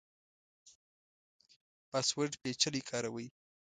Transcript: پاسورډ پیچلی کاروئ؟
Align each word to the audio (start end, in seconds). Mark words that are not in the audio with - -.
پاسورډ 1.89 2.31
پیچلی 2.41 2.81
کاروئ؟ 2.89 3.27